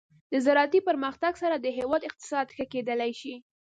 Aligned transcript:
د 0.31 0.33
زراعتي 0.45 0.79
پرمختګ 0.87 1.33
سره 1.43 1.55
د 1.59 1.65
هیواد 1.77 2.01
اقتصاد 2.09 2.47
ښه 2.55 2.63
کیدلی 2.73 3.11
شي. 3.19 3.33